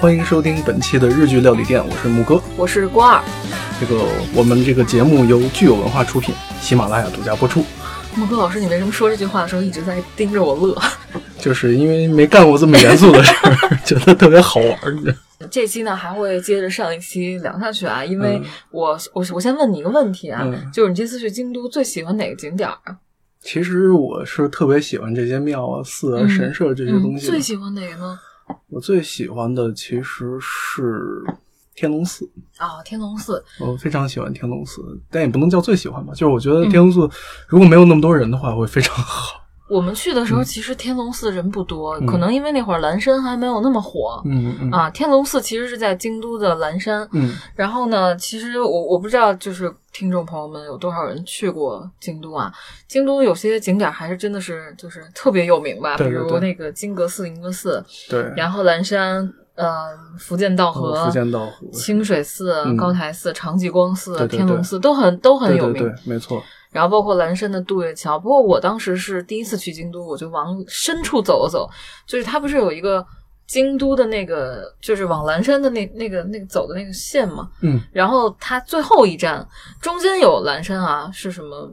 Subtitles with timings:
[0.00, 3.22] 好，欢迎收听本期的日剧料理店，我是木哥，我是郭二。
[3.78, 4.02] 这个
[4.34, 7.62] 我们这个节目由聚友文化出品，喜马拉雅独家播出。
[8.16, 10.76] 木哥老师，你为什么说这句话的时候一直在盯着我乐？
[11.38, 14.96] 就是因为没干过这么严肃的事儿， 觉得特别好玩儿。
[15.50, 22.96] 这期呢还会接着上一期聊下去啊，因为嗯我我我先问你一个问题啊，嗯就是你这次去京都最喜欢哪个景点啊？
[23.42, 27.32] 其实我是特别喜欢这些庙啊、寺啊、嗯神社这些东嗯，西的。
[27.32, 28.18] 最喜欢哪个呢？
[28.68, 31.24] 我最喜欢的其实是
[31.74, 33.42] 天龙寺，啊，天龙寺。
[33.58, 36.12] 我非常喜欢天龙寺，但也不能叫最喜欢吧。
[36.12, 37.08] 就是我觉得嗯天龙寺
[37.48, 39.39] 如果没有那么多人的话，会非常好。
[39.70, 44.20] 我们去的时候，其实天龙寺人不多，嗯可能因为那会儿蓝山还没有那么火。
[44.24, 52.52] 嗯嗯啊，天龙寺其实是在京都的蓝山，嗯然后呢，其实我我不知道，就是听众朋友们有多少人去过京都啊？
[52.88, 59.68] 京都有些景点还是真的是就是特别有名吧，对对对比如那个金阁寺、银阁寺，对，然后蓝山，呃，
[60.18, 65.74] 福建道哦和、福建道河清水寺、嗯高台寺、长吉光寺、天龙寺都很都很有名。
[65.74, 66.42] 对对对，没错。
[66.70, 71.68] 然后包括蓝山的渡月桥，不过我当时是第一次去京都，我就往深处走了走，
[72.06, 73.04] 就是它不是有一个
[73.46, 79.44] 京都的那个，就是往蓝山的那那个那个走的那个线嘛，嗯然后它最后一站
[79.80, 81.68] 中间有蓝山啊，是什么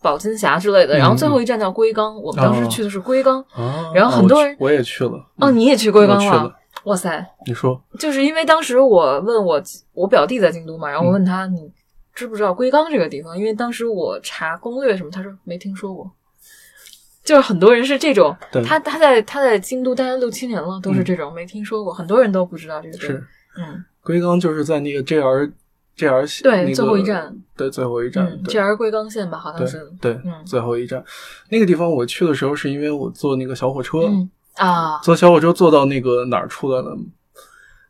[0.00, 3.40] 宝金峡之类的，嗯然后最后一站叫龟冈，我们当时哦去的是龟冈。
[3.52, 5.12] 啊，然后很多人啊我我也去了。
[5.36, 6.52] 哦，嗯你也去龟冈了
[6.84, 11.70] 哇塞，你说就是因为当时我问我我表弟在京都嘛，然后我问他、你
[12.14, 13.36] 知不知道龟冈这个地方？
[13.38, 16.10] 因为当时我查攻略什么，他说没听说过。
[17.24, 23.26] 就是很多人是这种，他他在他在京都待了六七年了，都是这种、没听说过，很多人都不知道这个地是方。
[23.64, 25.52] 嗯龟冈就是在那个 JR
[25.96, 29.92] JR 对那个最后一站，对最后一站，嗯，JR 龟冈线吧，好像对是。
[30.00, 31.04] 对嗯最后一站，
[31.50, 36.98] 那个地方我去的时候是因为我坐那个小火车，嗯啊，坐小火车坐到那个哪儿出来了，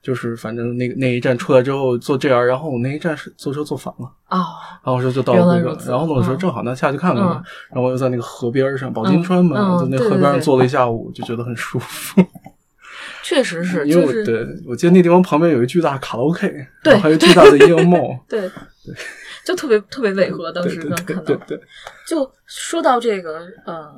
[0.03, 4.43] 就是反正那个那一站出来之后坐 JR，然后我那一站是坐车坐反了，哦，
[4.83, 12.21] 然后我说就到了那个，然后呢我说嗯正好那下去看看吧，嗯然后我又在那个河边上宝金川嘛，在那对对对河边上坐了一下午，就觉得很舒服。
[13.25, 16.49] 确实是，因为我就是对我记得那地方旁边有一巨大卡拉 OK，
[16.83, 18.51] 对然后还有巨大的音乐帽，对，
[19.45, 21.23] 就特别特别违和，当时对对刚看到。
[21.23, 21.61] 对对对，
[22.05, 23.89] 就说到这个呃，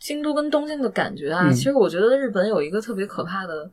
[0.00, 3.70] 京都跟东京的感觉啊，嗯其实我觉得日本有一个特别可怕的，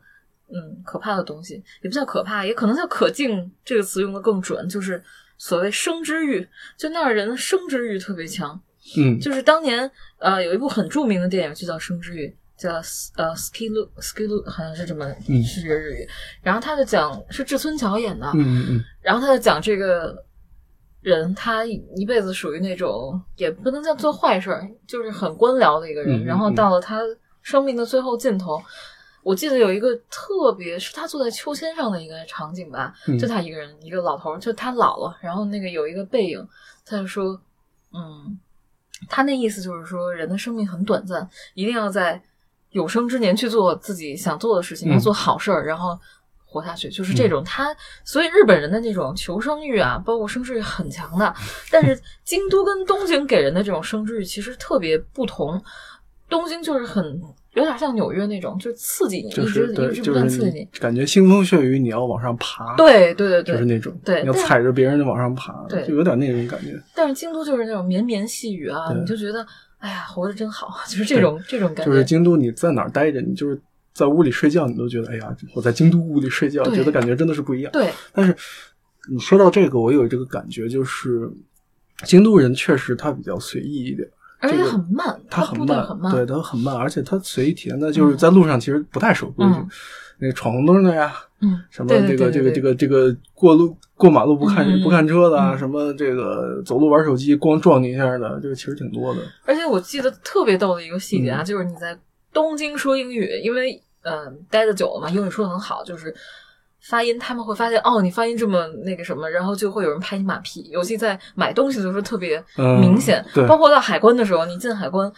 [0.47, 5.03] 嗯，可怕的东西，也不叫可怕，也可能叫可敬这个词用的更准，就是
[5.38, 6.47] 所谓生之欲，
[6.78, 8.59] 就那儿人生之欲特别强。
[8.97, 9.89] 嗯就是当年
[10.19, 12.28] 呃有一部很著名的电影就叫《生之欲》，
[12.61, 12.75] 叫
[13.16, 16.07] 呃 skilu skilu 好像是这么嗯是这个日语，
[16.44, 20.23] 然后他就讲是志村桥演的，嗯嗯然后他就讲这个
[21.01, 26.22] 人，他一辈子属于那种也不能叫做坏事儿，就是很官僚的一个人。
[26.22, 27.01] 嗯嗯然后到了他
[27.41, 28.61] 生命的最后尽头，
[29.25, 36.47] 我记得有一个特别是他坐在秋千上的一个场景吧，嗯就他一个人，一个老头儿，就他老了，然后那个有一个背影，
[36.85, 37.41] 他就说，
[37.91, 38.37] 嗯，
[39.09, 42.21] 他那意思就是说，人的生命很短暂，一定要在
[42.69, 45.99] 有生之年去做自己想做的事情，嗯要做好事儿，然后
[46.45, 47.75] 活下去，就是这种他。
[48.03, 51.33] 所以日本人的那种求生欲啊，包括生之欲很强的。
[51.71, 55.59] 但是京都跟东京给人的这种生之欲其实特别不同。
[56.29, 57.21] 东京就是很
[57.55, 69.45] 有点像纽约那种，就是刺激你，就是对，一直就是不断刺激你感觉腥风血雨，你要往上爬，，对对对对，就是那种，对你要踩着别人往上爬，对就有点那种感觉，但是京都就是那种绵绵细雨啊，你就觉得
[69.77, 71.91] 哎呀，活着真好， 就是这种这种感觉。
[71.91, 73.59] 就是京都你在哪儿待着，你就是
[73.93, 77.72] 在屋里睡觉，你都觉得哎呀，我在京都屋里睡觉，觉得感觉真的是不一样。
[77.72, 78.35] 对，但是
[79.09, 81.31] 你说到这个，我有这个感觉，就是
[82.03, 84.05] 京都人确实他比较随意一点。
[84.40, 89.67] 而且很慢，它很慢很慢，对，它很慢，而且它随意体现在就是在路上其实不太守规矩，嗯。
[90.17, 95.58] 那闯红灯的呀，嗯，什么这个这个这个这个过路过马路不看不看车的啊，嗯。
[95.58, 99.20] 什么这个走路玩手机光撞你一下的，这个其实挺多的。
[99.46, 101.46] 而且我记得特别逗的一个细节啊，嗯。
[101.46, 101.97] 就是你在
[102.31, 103.73] 东京说英语，因为
[104.03, 106.16] 嗯、呃待的久了嘛，英语说的很好，就是
[106.87, 115.11] 发音他们会发现哦，你发音这么那个什么，然后就会有人拍你马屁，尤其在买东西的时候特别嗯明显，对包括到海关的时候，你进海关，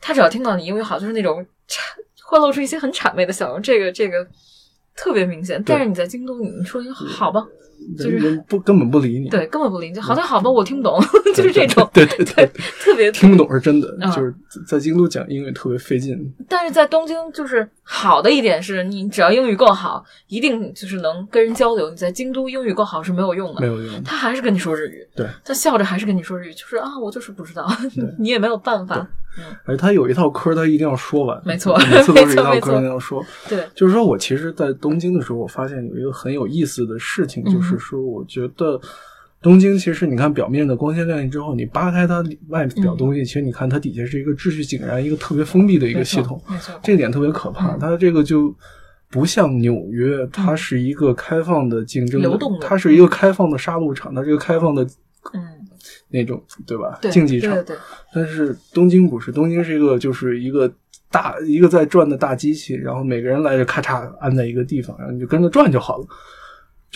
[0.00, 1.78] 他只要听到你英语好，就是那种谄
[2.24, 4.26] 会露出一些很谄媚的笑容，这个这个
[4.96, 5.62] 特别明显。
[5.64, 7.46] 但是你在京都，你说一个好吧，
[7.96, 9.28] 就是人不根本不理你。
[9.28, 10.98] 对，根本不理你，好像好吧，我听不懂，
[11.34, 12.50] 就是这种，对 对对，
[12.80, 14.34] 特别听不懂是真的，嗯就是
[14.66, 16.16] 在京都讲英语特别费劲。
[16.48, 21.90] 但是在东京，就是好的一点是你只要英语够好，一定就是能跟人交流。
[21.90, 24.02] 你在京都英语够好是没有用的，没有用。
[24.02, 27.66] 他还是跟你说日语，对，他笑着还是跟你说日语，就是啊，我就是不知道，
[28.18, 29.06] 你也没有办法。
[29.66, 31.38] 而他有一套嗑，他一定要说完。
[31.44, 33.22] 没错每次都是一套科一定要说。
[33.46, 38.80] 对，就是说我其实，在东京的时候，我发现有一个很有意思的事情，嗯就是说，我觉得
[39.42, 46.40] 东京其实你看表面的光鲜亮丽之后，你扒开它外表东西，其实你看它底下是一个秩序井然、一个特别封闭的一个系统，
[46.82, 47.74] 这点特别可怕。
[47.74, 48.54] 嗯它这个就
[49.08, 54.82] 不像纽约，它是一个开放的竞争，流动的它是一个开放的杀戮场，它是一个开放的
[55.32, 55.40] 嗯，
[56.08, 56.98] 那种，对吧？
[57.00, 57.52] 对，竞技场。
[57.52, 57.80] 对对对，
[58.12, 60.70] 但是东京不是，东京是一个就是一个
[61.10, 66.06] 大一个在转的大机器，然后每个人来就咔嚓安在一个地方，然后你就跟着转就好了。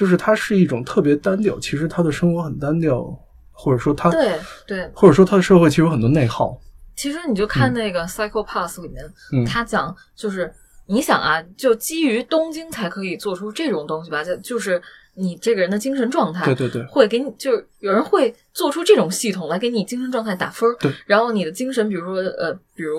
[0.01, 3.05] 就是他是一种特别单调，其实他的生活很单调，
[3.53, 6.59] 或者说他，对对，或者说他的社会其实有很多内耗。
[6.97, 9.05] 其实你就看那个《Psycho Pass》里面，
[9.35, 10.51] 嗯他讲就是
[10.87, 14.81] 你想啊，就基于东京才可以做出这种东西吧，就就是
[15.17, 22.99] 你这个人的精神状态，对对对会给你就是有人会做出这种系统来给你精神状态打分儿，对，然后你的精神，比如说呃，比如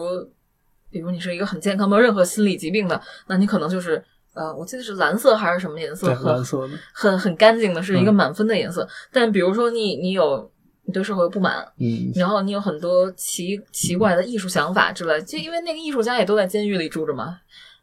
[0.92, 8.88] 比如你是一个很健康没有任何心理疾病的，那你可能就是呃，我记得是蓝色还是什么颜色，很蓝色的，很很干净的，是一个嗯满分的颜色。
[9.12, 10.50] 但比如说你你有
[10.84, 17.38] 你对社会不满，嗯，然后你有很多奇奇怪的艺术想法之类，就因为那个艺术家也都在监狱里住着嘛，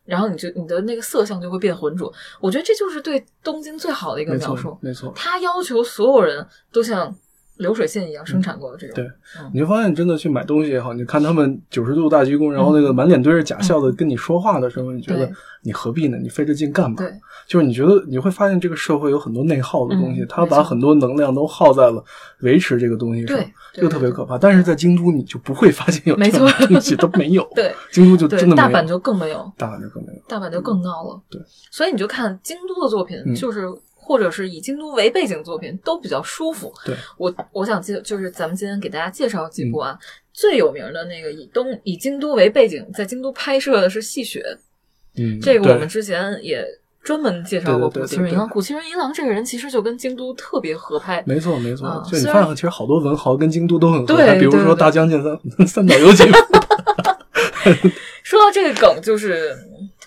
[0.05, 2.13] 然后你就你的那个色相就会变浑浊。
[2.41, 4.79] 我觉得这就是对东京最好的一个描述错。
[4.81, 5.13] 没错。
[5.15, 7.15] 他要求所有人都像
[7.59, 8.97] 流水线一样生产过的这种。
[8.97, 9.05] 对
[9.39, 15.31] 嗯你就发现真的去买东西也好，你看他们九十度大鞠躬，然后那个满脸堆着假笑的跟你说话的时候，你觉得
[15.63, 16.17] 你何必呢？
[16.21, 16.97] 你费这劲干嘛？
[16.97, 17.13] 对
[17.47, 22.03] 就是你觉得你会发现这个社会有很多内耗的东西，他把很多能量都耗在了
[22.41, 24.37] 维持这个东西上对，对这个特别可怕。
[24.37, 27.47] 但是在京都，你就不会发现有没这种错东西都没有。
[27.57, 28.69] 对京都就真的没有。
[28.69, 30.23] 大阪就更没有，大阪就更没有。
[30.29, 31.21] 大阪就更闹了。
[31.31, 31.41] 对，
[31.71, 33.67] 所以你就看京都的作品，嗯就是
[34.09, 36.73] 或者是以京都为背景作品，都比较舒服。
[36.83, 39.99] 对，我我想介就是咱们今天给大家介绍几部嗯啊，
[40.33, 44.41] 最有名的那个以东以京都为背景，在京都拍摄的是《戏雪》，
[45.23, 46.67] 嗯，这个我们之前也
[47.03, 51.23] 专门介绍过古琴人一古琴人一郎这个人其实就跟京都特别合拍。
[51.27, 52.03] 没错没错啊。
[52.11, 56.33] 就你虽然发现其实好多文豪跟京都都很合对拍，比如说大将军三 三岛由纪夫。
[58.23, 59.57] 说到这个梗，就是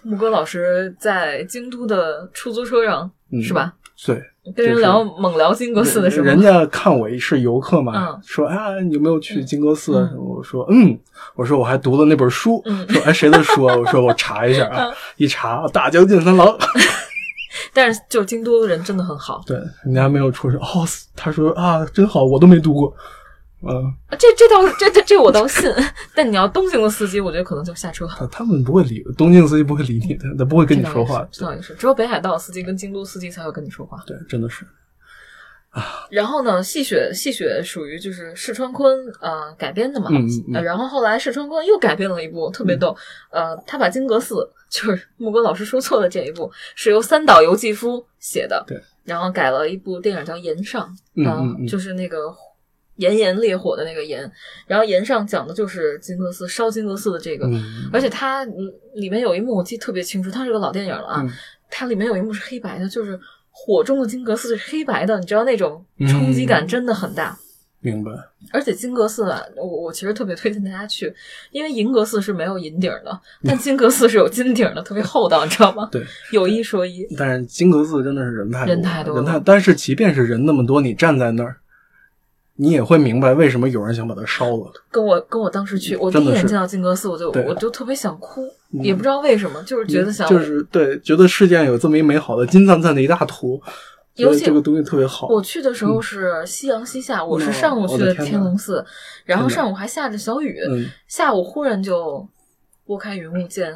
[0.04, 3.42] 木哥老师在京都的出租车上，嗯。
[3.42, 3.74] 是吧？
[4.04, 4.20] 对，
[4.56, 8.22] 跟人聊猛聊金阁寺的时候，人家看我是游客嘛，嗯。
[8.26, 10.98] 说啊，你有没有去金阁寺我说嗯，
[11.36, 12.88] 我说我还读了那本书，嗯。
[12.90, 13.76] 说哎谁的书啊？
[13.78, 16.58] 我说我查一下啊，一查大江健三郎，
[17.74, 19.56] 但是就京都的人真的很好，对，
[19.86, 20.60] 人家没有出声。
[20.60, 20.84] 哦，
[21.16, 22.92] 他说啊真好，我都没读过，
[23.64, 25.72] 嗯，啊这这倒这这这我倒信。
[26.16, 28.08] 但你要东京的司机，我觉得可能就下车。
[28.08, 34.04] 他他们不会理东京司机不会理你的，他不会跟你说话，这倒也是，只有北海道司机跟京都司机才会跟你说话。
[34.08, 34.66] 对，真的是，
[36.10, 42.96] 然后呢，戏雪戏雪属于就是市川昆呃改编的嘛，嗯嗯然后后来市川昆又改编了一部特别逗，
[43.32, 44.36] 呃，他把金阁寺
[44.70, 50.94] 就是木哥老师说错的这一部是由三岛由纪夫写的，对，然后改了一部电影叫《岩上》，
[51.26, 52.34] 呃嗯嗯嗯就是那个
[52.96, 54.30] 炎炎烈火的那个炎，
[54.68, 61.30] 然后炎上讲的就是金阁寺烧金阁寺的这个，嗯而且它嗯里面有一幕我记得特别清楚，它是个老电影了啊，嗯
[61.70, 63.20] 它里面有一幕是黑白的，就是
[63.50, 67.38] 火中的金阁寺是黑白的，你知道那种冲击感真的很大。
[67.84, 68.12] 明白，
[68.54, 71.12] 而且金阁寺啊，我我其实特别推荐大家去，
[71.50, 75.90] 因为银阁寺是没有银顶的，但金阁寺是有金顶的，特别厚道，你知道吗？
[75.92, 76.06] 对。
[76.32, 81.58] 有一说一，但是金阁寺真的是人太多人太多人太，但是即便是人那么多，你站在那儿，
[82.56, 84.72] 你也会明白为什么有人想把它烧了。
[84.92, 93.60] 跟我跟我当时去，我第一眼见到金阁寺，我就我就特别想哭，也不知道为什么，就是觉得想，就是对，觉得世界上有这么一美好的金灿灿的一大图，
[94.14, 95.28] 觉尤其这个东西特别好。
[95.30, 98.86] 我去的时候是夕阳西下，我是上午去的天龙寺，
[99.26, 102.28] 然后上午还下着小雨，嗯，下午忽然就
[102.86, 103.74] 拨开云雾见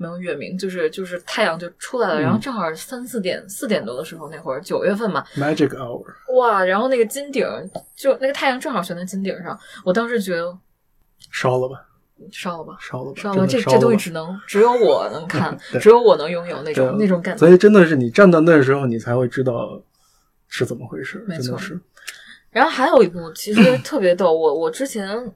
[0.00, 6.04] 没有月明，就是就是太阳就出来了，嗯然后正好三四点四点多的时候，那会儿九月份嘛，Magic Hour，
[6.38, 7.46] 哇，然后那个金顶
[7.94, 10.56] 就那个太阳正好悬在金顶上，我当时觉得
[11.30, 11.86] 烧了吧，
[12.32, 12.76] 烧了吧。
[12.80, 17.38] 烧了吧，烧了，吧这这东西只能只有我能看， 只有我能拥有那种那种感觉。
[17.38, 19.80] 所以真的是你站到那时候，你才会知道
[20.48, 21.58] 是怎么回事，没错。
[21.58, 21.78] 是。
[22.50, 25.32] 然后还有一部其实特别逗，我我之前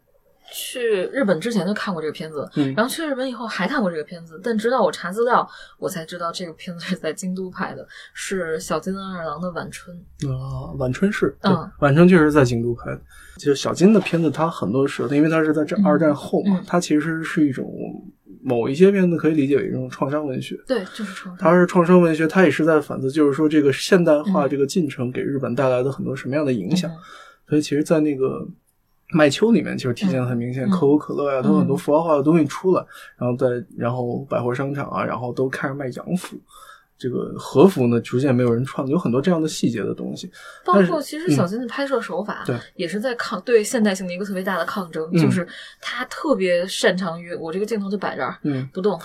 [0.53, 5.49] 去日本之前就看过这个片子，嗯然后去日本以后还看过这个片子，但直到我查资料，
[5.79, 9.97] 我才知道这个片子是在京都拍的，是小津安二郎的《晚春》。
[10.31, 13.01] 啊，晚春是，对嗯晚春确实在京都拍的。
[13.37, 17.67] 就是小金的片子，它很多时候，因为它是在这嗯二战后嘛，嗯它其实是一种
[18.43, 20.57] 某一些片子可以理解为一种创伤文学。
[20.67, 26.91] 对，就是创伤它是创伤文学，它也是在反思，就是说这个现代化嗯这个进程给日本带来的很多什么样的影响。
[26.91, 26.97] 嗯
[27.47, 28.49] 所以其实，在那个
[29.15, 32.85] 麦秋里面，其实体现的很明显，嗯可口可乐呀，它有很多嗯符号化的东西出来，
[33.17, 36.37] 然后在然后百货商场啊，然后都开始卖洋服。
[36.97, 40.31] 这个和服呢，逐渐没有人穿，有很多这样的细节的东西。
[40.65, 45.47] 包括其实小金的拍摄手法，对也是在抗对现代性的一个特别大的抗争，嗯就是
[45.81, 48.99] 他特别擅长于我这个镜头就摆这儿嗯，不动，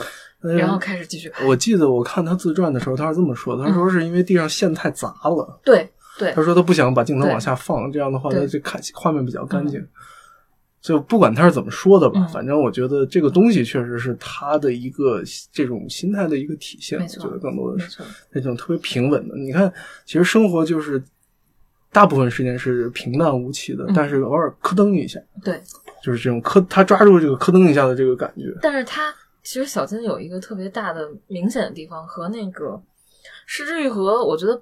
[0.43, 1.43] 嗯然后开始继续拍。
[1.45, 5.89] 我记得我看他自传的时候，他是这么说的：他说是因为地上线太杂了，对
[6.19, 9.83] 对他说他不想把镜头往下放，这样的话他就看画面比较干净。
[10.81, 15.21] 就不管他是怎么说的吧，嗯反正我觉得这个东西确实是他的一个
[15.51, 16.97] 这种心态的一个体现。
[16.99, 19.35] 我觉得更多的是，那种特别平稳的。
[19.35, 19.71] 你看，
[20.05, 21.03] 其实生活就是
[21.91, 25.59] 大部分时间是平淡无奇的，嗯但是偶尔咯噔一下，对。
[26.01, 28.43] 就是这种磕，他抓住这个咯噔一下的这个感觉。
[28.61, 32.81] 但是他其实小金有一个特别大的明显的地方，和那个
[33.45, 34.61] 失之愈合，我觉得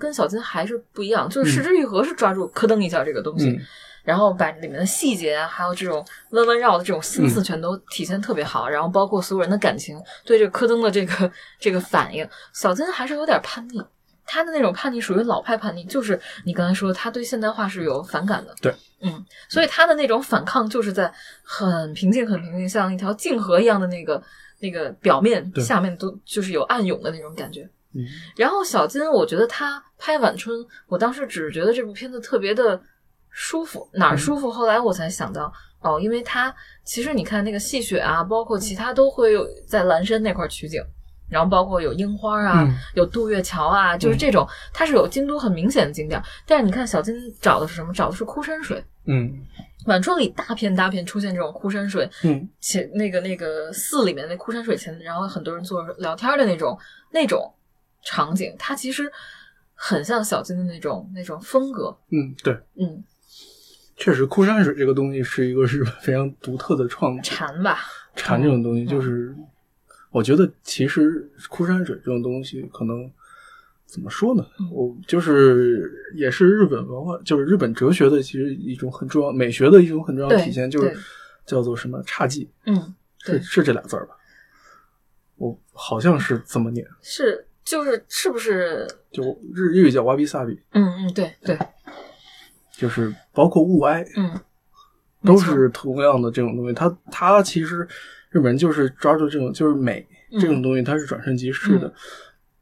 [0.00, 1.28] 跟小金还是不一样。
[1.28, 3.60] 就是失之愈合是抓住咯噔一下这个东西，嗯
[4.02, 11.30] 然后把里面的细节啊，还有这种弯弯绕的这种心思全都体现特别好，然后包括所有人的感情对这个咯噔的这个
[11.60, 13.80] 这个反应，小金还是有点叛逆。
[14.24, 18.54] 他的那种叛逆属于老派叛逆，就是你刚才说他对现代化是有反感的。
[18.62, 24.20] 对，嗯，所以他的那种反抗就是在很平静、很平静，像一条静河一样的那个
[24.60, 27.68] 那个表面下面都就是有暗涌的那种感觉。
[27.94, 28.04] 嗯
[28.36, 32.80] 然后小金，我觉得他拍《晚春》，我当时只是觉得这部片子特别的
[33.30, 34.50] 舒服，哪儿舒服？
[34.50, 36.54] 后来我才想到，哦，因为他
[36.84, 40.80] 其实你看那个戏雪啊，包括其他都会有在蓝山那块儿取景，
[41.28, 46.22] 然后包括有樱花啊，嗯有渡月桥啊，就是这种，它是有京都很明显的景点。
[46.46, 47.92] 但是你看小金找的是什么？
[47.92, 48.84] 找的是枯山水。
[49.06, 49.46] 嗯
[49.86, 56.78] 晚春里大片大片出现这种枯山水，嗯且那个那个寺里面那枯山水前，然后很多人坐着聊天的那种
[57.10, 57.50] 那种
[58.02, 59.10] 场景，它其实
[59.74, 61.96] 很像小金的那种那种风格。
[62.10, 63.02] 嗯，对，嗯，
[63.96, 67.22] 确实，枯山水这个东西是一个 日本非常独特的创作。
[67.22, 67.78] 禅吧，
[68.14, 69.34] 禅这种东西，嗯就是
[70.10, 73.10] 我觉得其实枯山水这种东西，可能
[73.86, 74.46] 怎么说呢？
[74.58, 80.96] 嗯我就是也是日本文化，就是日本哲学的其实一种很重要，美学的一种很重要的体现，就是
[81.46, 84.16] 叫做什么侘寂，嗯，是对，是这俩字儿吧？
[85.36, 88.86] 我好像是这么念，是就是是不是？
[89.12, 89.22] 就
[89.54, 91.58] 日日语叫瓦比萨比，嗯嗯，对对，
[92.72, 94.38] 就是包括物哀，嗯，
[95.24, 96.72] 都是同样的这种东西。
[96.72, 97.86] 它它其实
[98.30, 101.92] 日本人就是抓住这种就是美、嗯这种东西，它是转瞬即逝的，嗯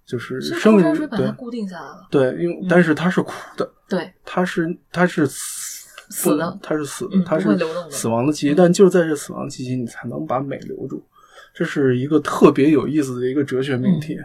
[0.06, 2.08] 就是生于枯山水把它固定下来了。
[2.10, 7.46] 对，因为但是它是苦的，对，它是它是死死的不它是死的，嗯它是
[7.90, 11.06] 死亡的气息，但就是在这死亡气息，你才能把美留住。
[11.52, 14.16] 这是一个特别有意思的一个哲学命题。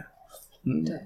[0.64, 0.84] 嗯。
[0.84, 0.98] 对。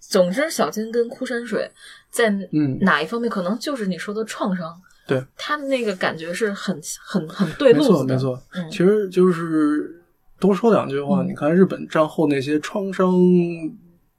[0.00, 1.70] 总之，小金跟枯山水
[2.08, 2.78] 在嗯。
[2.80, 4.80] 哪一方面，可能就是你说的创伤。
[5.06, 7.94] 对，他的那个感觉是很很很对路子的。
[7.94, 8.42] 错没错。
[8.54, 8.70] 嗯。
[8.70, 10.02] 其实就是
[10.38, 11.28] 多说两句话，嗯。
[11.28, 13.14] 你看日本战后那些创伤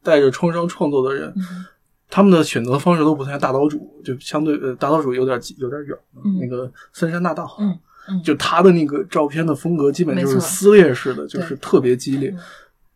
[0.03, 1.65] 带着创伤创作的人，嗯。
[2.07, 6.37] 他们的选择方式都不太大岛主，就相对呃大岛主有点有点远，嗯。
[6.39, 12.29] 那个森山大道，嗯嗯，就他的那个照片的风格基本就是撕裂式的，就是特别激烈。
[12.29, 12.39] 嗯。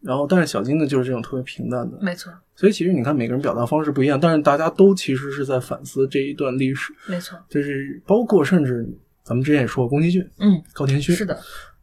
[0.03, 1.97] 然后，但是小金呢，就是这种特别平淡的。
[2.01, 8.87] 没错所以其实你看，每个人表达方式不一样，但是大家都其实是在反思这一段历史，没错，就是包括甚至
[9.23, 11.39] 咱们之前也说过，宫崎骏、嗯，高田勋是的，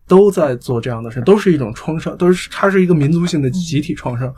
[0.07, 4.29] 都在做这样的事，都是一种创伤，都是它是一个民族性的集体创伤。
[4.29, 4.35] 嗯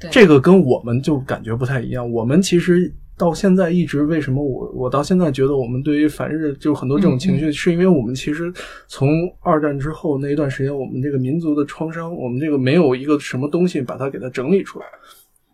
[0.00, 2.10] 对这个跟我们就感觉不太一样。
[2.10, 8.52] 我们其实到现在一直为什么我我到现在觉得我们对于反日就很多这种情嗯绪，是因为我们其实
[8.88, 9.08] 从
[9.40, 14.86] 二战之后那一段时间，我们这个民族的创伤，我们这个没有一个什么东西把它给它整理出来。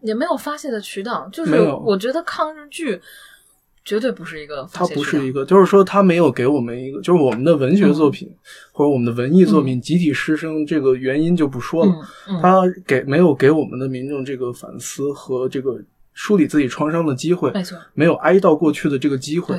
[0.02, 1.28] 也没有发泄的渠道。
[1.30, 2.98] 就是我觉得抗日剧
[3.84, 8.26] 绝对不是一个发它泄渠道不是一个，就是说它没有给我们一个，就是我们的文学作品、
[8.72, 11.92] 或者我们的文艺作品集体失声，这个原因就不说了。
[12.40, 15.78] 它给没有给我们的民众这个反思和这个
[16.12, 19.56] 梳理自己创伤的机会，没错，没有哀悼过去的这个机会，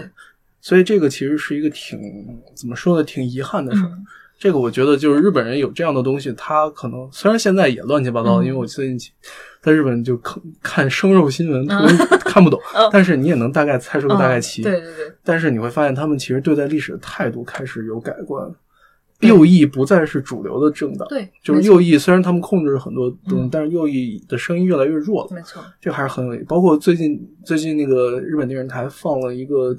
[0.59, 1.99] 所以这个其实是一个挺
[2.55, 3.87] 怎么说呢，挺遗憾的事儿。
[3.87, 4.05] 嗯。
[4.39, 8.45] 这个我觉得就是日本人有这样的东西，他可能虽然现在也乱七八糟，嗯。
[8.45, 8.97] 因为我最近
[9.61, 12.59] 在日本就看看生肉新闻，特别 看不懂，
[12.91, 14.63] 但是你也能大概猜出个大概齐。
[14.63, 18.51] 嗯对对对，但是你会发现，他们其实对待历史的态度开始有改观。
[19.21, 25.29] 右翼不再是主流的政党，对就是右翼虽然他们控制很多东西，嗯但是右翼的声音越来越弱了。
[25.35, 25.63] 没错。
[25.79, 26.43] 这还是很有意义。
[26.43, 29.75] 包括最近最近那个日本电视台放了一个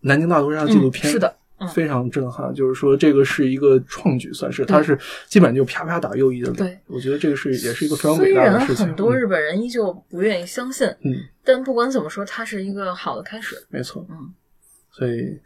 [0.00, 2.52] 南京大屠杀纪录片，嗯是的，嗯非常震撼。
[2.52, 4.98] 就是说这个是一个创举，算是它是
[5.28, 6.52] 基本就啪啪打右翼的。
[6.52, 8.86] 对，我觉得这个是也是一个非常伟大的事情。
[8.86, 11.14] 很多日本人依旧不愿意相信，嗯，
[11.44, 13.56] 但不管怎么说，它是一个好的开始。
[13.68, 14.32] 没错，嗯，
[14.90, 15.38] 所以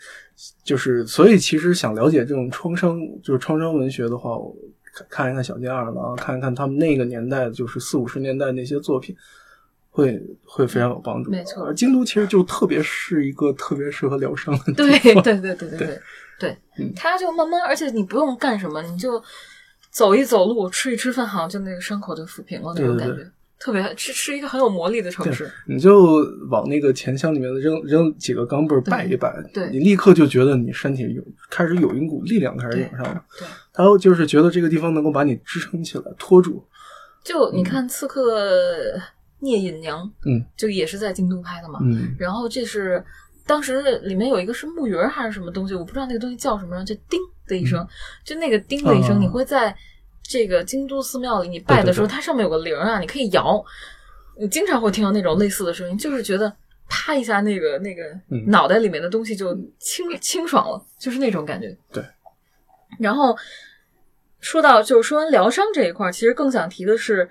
[0.62, 4.54] 就是所以其实想了解这种创伤，就是创伤文学的话，我
[4.92, 9.16] 看看一看小津二郎，看一看他们那个年代，就是四五十年代那些作品。
[9.90, 15.22] 会会非常有帮助，没错而京都其实就特别是一个特别适合疗伤的地对方。
[15.24, 16.00] 对 对对对对
[16.38, 19.20] 对嗯，他就慢慢，而且你不用干什么，你就
[19.90, 25.50] 走一走路，吃一吃饭，好像就那个伤口就抚平了那种对对对感觉，特别是是一个很有魔力的城市。
[25.66, 33.24] 你就往那个钱箱里面扔扔几个钢镚儿拜一拜，对你立刻就觉得你身体有开始有一股力量开始涌上了。
[33.38, 36.64] 对，还有就是觉得这个地方能够把你支撑起来，拖住。
[37.24, 38.40] 就你看《刺客
[39.40, 41.80] 聂隐娘》，嗯，就也是在京都拍的嘛。
[41.82, 43.04] 嗯然后这是
[43.44, 47.86] 当时里面有一个是木鱼儿还是什么东西，我不知道那个东西叫什么，就叮的一声，
[48.24, 49.74] 就那个叮的一声，啊你会在
[50.28, 53.64] 这个京都寺庙里，你拜的时候，对对对它上面有个铃儿啊，你可以摇，
[54.38, 56.54] 你经常会听到那种类似的声音，就是觉得
[56.86, 61.74] 啪一下，那个那个嗯脑袋里面的东西就清清爽了，就是那种感觉。
[61.90, 62.04] 对。
[62.98, 63.34] 然后
[64.40, 67.28] 说到就是说完疗伤这一块儿，其实更想提的是，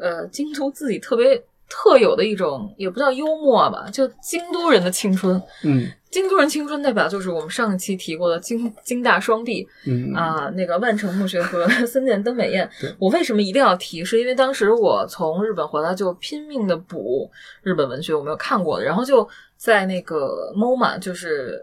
[0.00, 5.40] 呃，京都自己特别特有的一种，也不叫幽默吧，就京都人的青春。
[5.64, 12.66] 嗯京都人青春代表就是我们上一期提过的京京大双璧嗯啊，那个万城墓穴和 森见登美彦。
[12.98, 14.02] 我为什么一定要提？
[14.02, 17.30] 是因为当时我从日本回来就拼命的补
[17.62, 21.60] 日本文学，我没有看过的，然后就在那个 MoMA，就是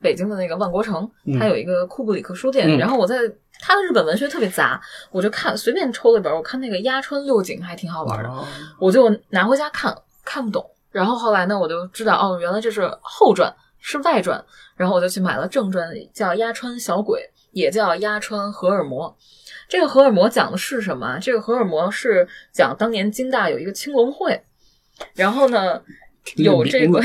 [0.00, 3.16] 北京的那个万国城，嗯它有一个库布里克书店，嗯然后我在
[3.60, 8.46] 它的日本文学特别杂，我就看随便抽了一本，我看那个鸭川六景还挺好玩的，啊
[8.78, 10.64] 我就拿回家看，看不懂。
[10.90, 14.42] 然后后来呢，我就知道哦，原来这是后传，是外传。
[14.76, 17.20] 然后我就去买了正传，叫《鸭川小鬼》，
[17.52, 19.08] 也叫《鸭川荷尔摩》。
[19.68, 21.18] 这个荷尔摩讲的是什么啊？
[21.18, 24.38] 这个荷尔摩是讲当年京大有一个青龙会，
[25.14, 25.80] 然后呢
[26.36, 27.02] 有这个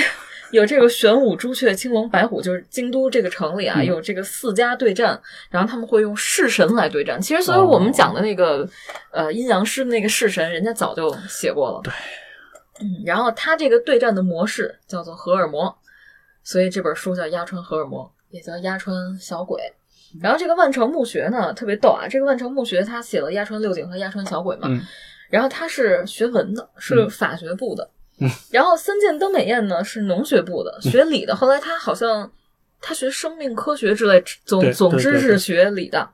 [0.52, 7.20] 有这个玄武、朱雀、青龙、白虎，就是京都这个城里啊，嗯有这个四家对战，然后他们会用式神来对战。
[7.20, 8.68] 其实，所以我们讲的那个、
[9.12, 11.82] 呃阴阳师的那个式神，人家早就写过了。
[11.84, 11.94] 对，
[12.82, 15.74] 嗯，然后他这个对战的模式叫做荷尔摩，
[16.44, 18.04] 所以这本书叫《鸭川荷尔摩》，
[18.36, 19.62] 也叫《鸭川小鬼》。
[20.22, 24.82] 然后这个万城墓穴呢特别逗啊，这个万城墓穴他写了《鸭川六景》和《鸭川小鬼》嘛，嗯
[25.30, 27.84] 然后他是学文的，是嗯法学部的。
[27.86, 28.01] 嗯
[28.52, 31.36] 然后三剑登美彦呢是农学部的，学理的。
[31.36, 32.32] 后来他好像
[32.80, 36.08] 他学生命科学之类，总总之是学理的。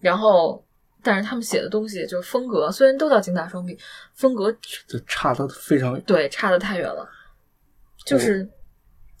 [0.00, 0.62] 然后，
[1.02, 3.76] 但是他们写的东西就是风格，虽然都叫京大双臂，
[4.14, 4.52] 风格
[4.86, 6.02] 就差的非常远。
[6.06, 7.08] 对差的太远了。
[8.04, 8.46] 就是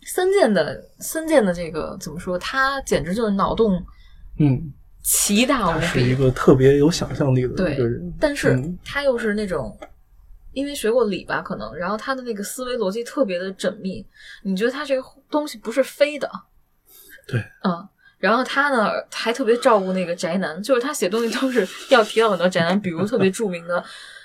[0.04, 2.38] 三剑的三剑的这个怎么说？
[2.38, 3.82] 他简直就是脑洞
[4.38, 4.70] 嗯，
[5.02, 6.14] 奇大无比是一。
[6.14, 8.12] 个特别有想象力的一个人。
[8.20, 9.74] 但是嗯他又是那种，
[10.54, 14.06] 因为学过理吧，可能，然后他的那个思维逻辑特别的缜密，
[14.42, 16.30] 你觉得他这个东西不是飞的，
[17.26, 17.88] 对，嗯。
[18.16, 23.84] 然后他呢，还特别照顾那个宅男，就是他写东西都是要提到很多宅男，比如特别著名的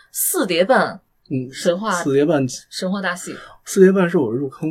[0.09, 0.97] 四叠半
[1.29, 4.69] 嗯，神话四叠半，神话大戏，四叠半是我入坑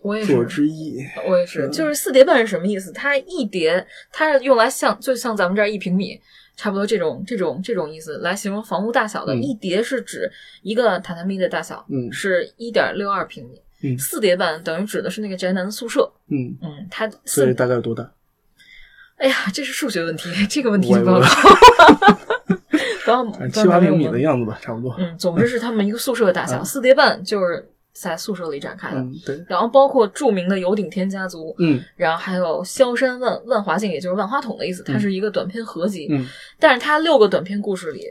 [0.00, 0.96] 我也作是，之一。
[1.28, 2.90] 我也是，嗯就是四叠半是什么意思？
[2.90, 6.18] 它一叠，它是用来像就像咱们这儿一平米，
[6.60, 9.34] 差不多这种这种这种意思来形容房屋大小的。
[9.34, 13.62] 嗯一叠是指一个榻榻米的大小，嗯是一点六二平米。
[13.82, 16.12] 嗯四叠半等于指的是那个宅男的宿舍。
[16.28, 18.12] 嗯，嗯，它所以四，大概有多大？
[19.16, 20.92] 哎呀，这是数学问题，这个问题
[23.52, 24.94] 七八平米的样子吧，差不多。
[24.98, 26.60] 嗯，总之是他们一个宿舍的大小。
[26.60, 29.00] 嗯四叠半就是在宿舍里展开的。
[29.00, 36.06] 嗯，对，然后包括著名的有顶天家族，嗯然后还有萧山万万华镜，也就是万花筒的意思，它是一个短篇合集。
[36.10, 36.26] 嗯
[36.58, 38.04] 但是它六个短篇故事里，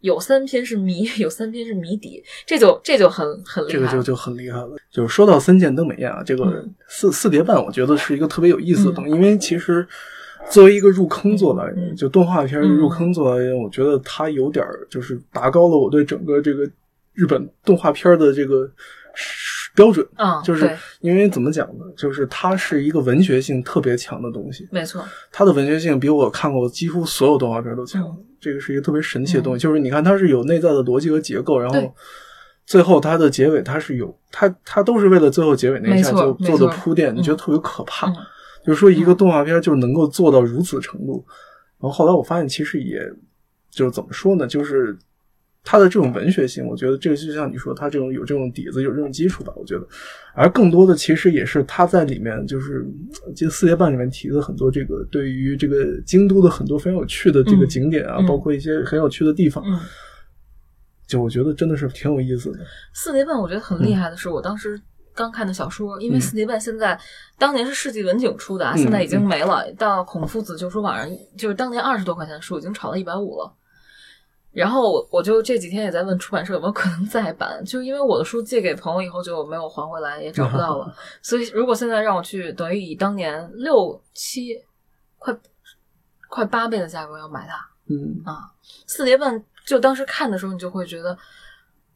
[0.00, 3.80] 有三篇是谜， 有三篇是谜底，这就这就很很厉害了。
[3.80, 4.76] 这个就就很厉害了。
[4.90, 9.86] 就是说到森见登美彦啊，这个嗯四四叠半，我觉得是一个特别有意思的东西，因为其实
[10.48, 16.64] 作为一个入坑作来嗯人，就动画片嗯入坑作来人，我觉得它有点儿就是拔高了我对整个这个
[17.14, 18.70] 日本动画片的这个
[19.74, 21.84] 标准，嗯，就是因为怎么讲呢？
[21.96, 28.02] 就是它是一个文学性特别强的东西，没错，它的文学性比我看过几乎所有动画片都强。
[28.02, 31.92] 嗯这个是一个特别神奇的东西，就是你看它是有内在的逻辑和结构，然后
[32.64, 38.08] 最后它的结尾它是有它它都是为了最后结尾那一下就做的铺垫，你嗯觉得特别可怕。
[38.08, 38.14] 嗯
[38.64, 41.24] 就是说一个动画片就能够做到如此程度，
[41.80, 43.00] 然后后来我发现其实也
[43.70, 44.96] 就是怎么说呢，就是
[45.66, 49.84] 它的这种文学性，我觉得这个就像你说，它这种有这种底子，有这种基础吧，我觉得。
[50.32, 52.86] 而更多的其实也是他在里面，就是
[53.34, 59.80] 这四叠半里面提的很多这个对于这个京都的很多非常有趣的这个嗯景点啊，嗯包括一些很有趣的地方，嗯。
[61.08, 62.58] 就我觉得真的是挺有意思的。
[62.92, 64.80] 四叠半我觉得很厉害的是，我当时
[65.14, 66.98] 刚看的小说，因为嗯四叠半现在
[67.38, 69.64] 当年是世纪文景出的啊，嗯现在已经没了。
[69.78, 73.52] 到孔夫子就说网上，就是当年二十多块钱的书，已经炒到一百五了。
[74.56, 80.94] 然后我我就这几天也在问出版社有没有可能再版，就是因为我的书借给朋友以后就没有还回来，也找不到了。
[81.20, 84.58] 所以如果现在让我去，等于以当年六七
[85.18, 85.36] 快
[86.30, 88.50] 快八倍的价格要买它，嗯，啊，
[88.86, 91.16] 四叠半就当时看的时候，你就会觉得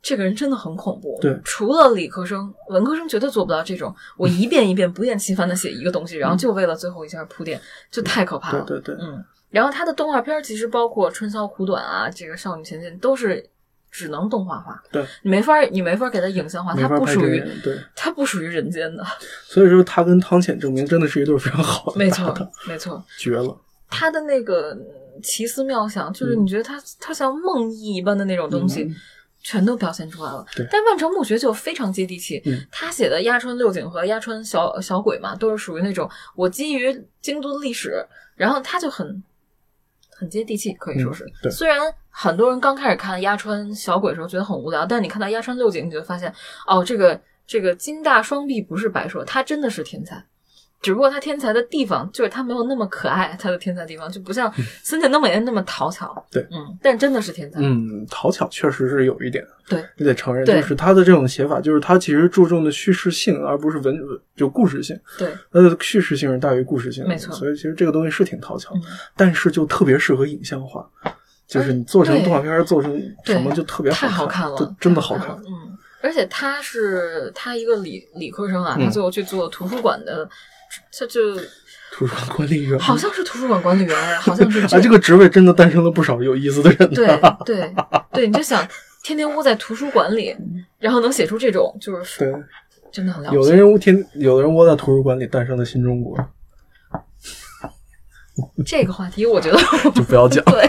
[0.02, 1.18] 这个人真的很恐怖。
[1.20, 7.58] 对除了理科生，文科生绝对做不到这种，我一遍一遍不厌其烦的写一个东西，然后就为了最后一下铺垫，
[7.90, 8.64] 就太可怕了。
[8.68, 13.44] 对对对，嗯，然后他的动画片儿其实包括《春宵苦短》啊，这个《少女前进》都是
[13.90, 19.04] 只能动画化，对你没法你没法给它影像化，没它不属于对，它不属于人间的，
[19.44, 22.34] 所以说他跟汤浅证明真的是一对非常好的没错
[22.68, 23.04] 没错。
[23.18, 23.56] 绝了。
[23.88, 24.78] 他的那个
[25.20, 28.94] 奇思妙想，就是你觉得他他像梦呓一般的那种东西，嗯
[29.42, 30.44] 全都表现出来了。
[30.54, 32.40] 对但万城墓穴就非常接地气。
[32.44, 39.20] 嗯他写的鸭川六景和鸭川小小鬼嘛，都是属于那种我基于京都的历史，然后他就很
[40.20, 41.24] 很接地气，可以说是。
[41.24, 41.80] 嗯对虽然
[42.10, 46.30] 很多人刚开始看鸭川小鬼的时候觉得很无聊，但你看到鸭川六景，你就发现
[46.66, 50.22] 哦，这个这个金大双臂不是白说，他真的是天才。
[50.82, 56.26] 只不过他天才的地方就是他没有那么可爱，他的天才地方就不像森田东美那么讨巧。
[56.30, 57.60] 对嗯，但真的是天才。
[57.60, 63.94] 嗯，讨巧确实是有一点，对，你得承认，就是他的这种写法，就是他其实注重的叙事性，而不是文
[64.34, 64.98] 就故事性。
[65.18, 68.82] 对，它的叙事性是大于故事性，没错所以其实这个东西是挺讨巧，嗯
[69.16, 70.88] 但是就特别适合影像化，
[71.46, 75.36] 就是你做成动画片，做成什么就特别太好好看了就，真的好看。
[75.46, 80.28] 嗯，而且他是他一个理理科生啊，嗯他最后去做图书馆的，
[80.98, 81.36] 他就
[81.92, 86.94] 图书馆管理员好像是图书馆管理员，好像是啊， 这个职位真的诞生了不少有意思的人。
[86.94, 87.06] 对
[87.44, 87.74] 对
[88.12, 88.66] 对，你就想
[89.02, 90.36] 天天窝在图书馆里，
[90.78, 92.34] 然后能写出这种，就是对，
[92.92, 93.42] 真的很了不起。
[93.42, 96.16] 有的人天，有的人窝在图书馆里诞生了新中国，
[98.64, 99.58] 这个话题，我觉得
[99.94, 100.44] 就不要讲。
[100.44, 100.68] 对。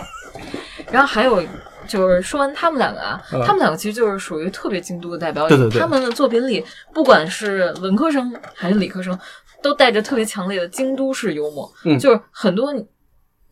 [0.91, 1.41] 然后还有
[1.87, 5.47] 就是说完他们两个啊，嗯他们两个其实就是属于特别京都的代表。
[5.47, 9.17] 对对对他们的作品里，不管是文科生还是理科生，
[9.61, 11.97] 都带着特别强烈的京都式幽默，嗯。
[11.99, 12.73] 就是很多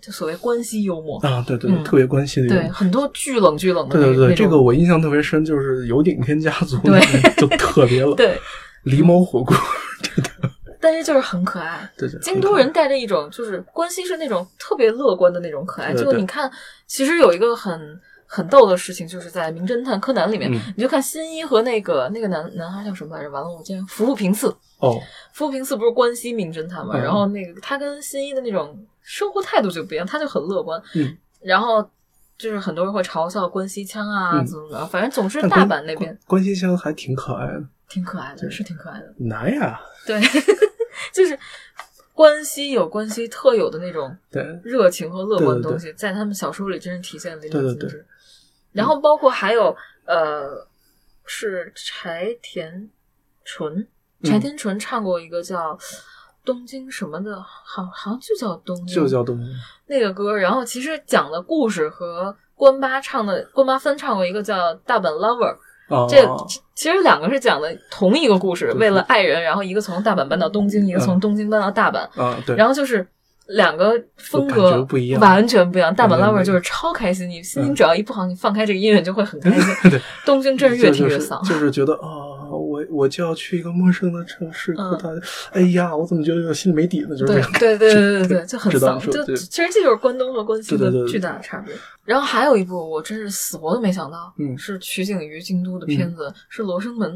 [0.01, 6.99] 就所谓关西幽默，啊，对对特别关系的对，很多巨冷巨冷的对对对，这个我印象特别深，就是有顶天家族对。
[7.33, 8.39] 就特别冷，对，
[8.85, 9.55] 狸猫火锅，
[10.79, 11.89] 但是就是很可爱。
[11.97, 16.13] 对对，京都人带着一种就是关西是那种特别乐观的那种可爱，对对。
[16.13, 16.49] 就你看，
[16.87, 20.59] 其实有一个很很逗的事情，就是在《名侦探柯南》里面，嗯。
[20.77, 23.29] 你就看新一和那个那个男男孩叫什么来着？
[23.29, 24.99] 完了，我竟然服部平次，哦，
[25.33, 26.93] 服部平次不是关西名侦探嘛？
[26.95, 27.01] 嗯。
[27.01, 31.17] 然后那个他跟新一的那种生活态度就不一样，他就很乐观，嗯。
[31.41, 31.81] 然后
[32.37, 34.45] 就是很多人会嘲笑关西腔啊，嗯。
[34.45, 35.97] 怎么怎么样，反正总之大阪那边。
[35.97, 40.19] 关关西腔还挺可爱的，挺可爱的，是挺可爱的，难呀，对，
[41.13, 41.37] 就是
[42.13, 44.15] 关西有关西特有的那种。
[44.31, 45.71] 对，热情和乐观的对对对。
[45.71, 47.79] 东西，在他们小说里真是体现的淋漓对对对。
[47.79, 48.05] 尽致。
[48.71, 50.67] 然后包括还有呃，
[51.25, 52.89] 是柴田
[53.43, 53.87] 纯，嗯
[54.23, 55.73] 柴田纯唱过一个叫
[56.45, 59.47] 《东京什么》的，好好像就叫东京，就叫东京，
[59.87, 60.35] 那个歌。
[60.35, 64.55] 然后其实讲的故事和关八唱的，关八分唱过一个叫
[64.85, 65.55] 《大阪 Lover》，
[65.95, 66.27] 啊，这
[66.75, 71.99] 其实两个是讲的同一个故事，为了爱人，然后一个从大阪搬到东京，一个从东京搬到大阪。
[72.21, 73.07] 啊，对，然后就是
[73.47, 75.93] 两个风格不一样完全不一样。
[75.93, 79.61] 大阪 lover 就是超开心，你心情嗯只要一不好，你放开这个音乐就会很开心。
[79.89, 81.41] 对，东京真是越听越丧。
[81.43, 82.28] 就是觉得啊，
[82.79, 85.09] 我我就要去一个陌生的城市，嗯和他，
[85.51, 87.15] 哎呀，我怎么觉得我心里没底呢？
[87.15, 87.51] 就是这对样。
[87.59, 88.99] 对对对对对，就很丧。
[88.99, 91.75] 就其实这就是关东和关西的巨大的差别。
[92.05, 97.11] 然后还有一部我真是死活都没想到，嗯是取景于京都的片子，是《罗生门》。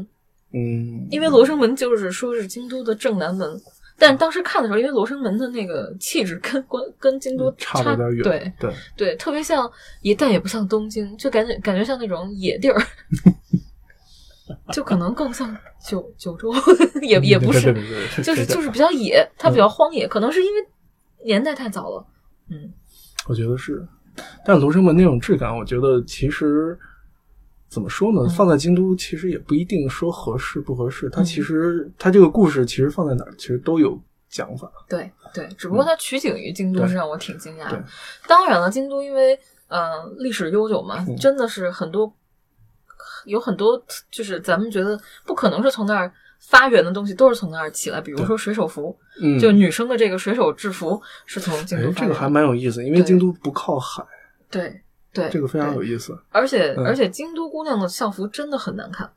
[0.52, 3.60] 嗯，因为罗生门就是说是京都的正南门，
[3.98, 9.68] 但当时看的时候，因为罗生门的那个气质跟关跟京都嗯差有点远，对对，对，特别像，
[10.02, 12.80] 也但也不像东京，就感觉感觉像那种野地儿。
[14.72, 16.52] 就可能更像九九州，
[17.02, 17.72] 也也不是，
[18.22, 20.60] 就是就是比较野，它比较荒野，可能是因为
[21.24, 22.06] 年代太早了。
[22.50, 22.70] 嗯，
[23.26, 23.86] 我觉得是，
[24.44, 26.78] 但罗生门那种质感，我觉得其实
[27.68, 28.28] 怎么说呢？
[28.28, 31.08] 放在京都其实也不一定说合适不合适。
[31.08, 34.70] 它其实它这个故事其实放在哪儿，其实都有讲法。
[34.88, 37.84] 对对，只不过它取景于京都，是让我挺惊讶对的。
[38.28, 42.14] 当然了，京都因为呃历史悠久嘛，嗯真的是很多
[43.24, 48.00] 有很多就是咱们觉得不可能是从那儿发源的东西，都是从那儿起来。
[48.00, 51.90] 比如说水手服，嗯，就女生的这个水手制服是从京都。
[51.92, 54.04] 这个还蛮有意思，因为京都不靠海，
[54.50, 54.80] 对
[55.12, 56.18] 对，这个非常有意思。
[56.30, 59.10] 而且、嗯而且京都姑娘的校服真的很难看，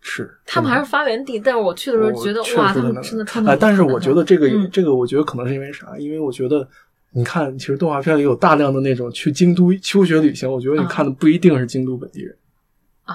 [0.00, 5.96] 是，他们还是发源地，但是我去的时候觉得哇，他们真的穿的、哎，但是我觉得这个这个，我觉得可能是因为啥？
[5.98, 6.68] 因为我觉得。
[7.16, 12.36] 你看，其实动画片里有大量的那种去京都休学旅行，我觉得你啊看的不一定是京都本地人，
[13.04, 13.14] 啊，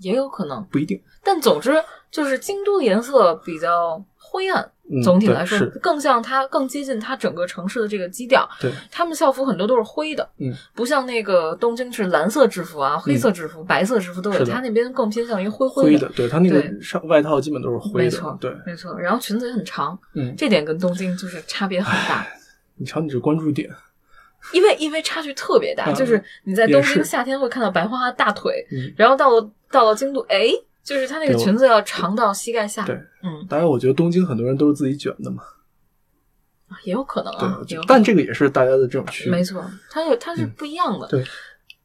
[0.00, 0.62] 也有可能。
[0.70, 1.00] 不一定。
[1.24, 8.48] 但总之就是京都的颜色比较灰暗，嗯总体来说更像它更接近它整个城市的这个基调。
[8.60, 15.72] 对，他们校服很多都是灰的，嗯，不像那个东京是蓝色制服啊、黑色制服、白色制服都有，是的它那边更偏向于灰的。
[15.72, 18.98] 灰的，对它那个上外套基本都是灰的，没错，对，没错。
[18.98, 22.26] 然后裙子也很长，嗯，这点跟东京就是差别很大。
[22.74, 23.70] 你瞧你这关注点，
[24.52, 30.48] 因为因为差距特别大，嗯就是你在东京夏天会看到白花花大腿，嗯然后到了到了京都，哎，
[30.82, 35.42] 就是它那个裙子要长到膝盖下，对嗯，当然我觉得东京很多人都是自己卷的嘛，
[36.84, 41.06] 也有可能啊，但这个也是大家的这种区别，没错，它有它是不一样的。
[41.06, 41.24] 对，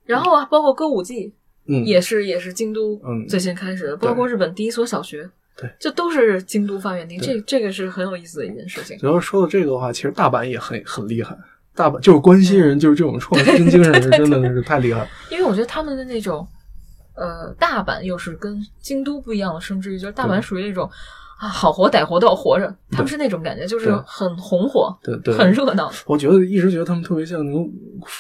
[0.05, 1.33] 然后啊，包括歌舞伎
[1.67, 7.17] 嗯，也是也是京都嗯最先开始的，对包括日本第一所小学，对，这都是京都发源地。
[7.17, 8.97] 这这个是很有意思的一件事情。
[8.97, 11.37] 只要说到这个的话，其实大阪也很很厉害，
[11.77, 15.07] 大阪就是关心人，就是这种创新精神是真的是太厉害了。
[15.29, 16.45] 因为我觉得他们的那种，
[17.13, 20.89] 呃，大阪又是跟京都不一样的甚至于，就是大阪属于那种
[21.39, 27.71] 啊，好活歹活都要活着，他们是那种感觉，就是很红火，对对，很热闹，我觉得一直觉得他们特别像那种